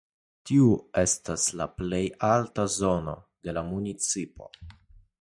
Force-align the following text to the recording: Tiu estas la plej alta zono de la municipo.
Tiu 0.51 0.69
estas 1.01 1.43
la 1.59 1.69
plej 1.83 2.01
alta 2.31 2.67
zono 2.79 3.17
de 3.49 3.59
la 3.59 3.67
municipo. 3.73 4.53